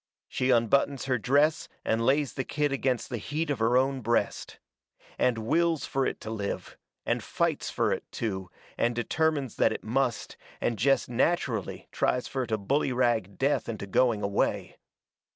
[0.27, 4.57] She unbuttons her dress and lays the kid against the heat of her own breast.
[5.19, 9.83] And wills fur it to live, and fights fur it to, and determines that it
[9.83, 14.77] must, and jest natcherally tries fur to bullyrag death into going away.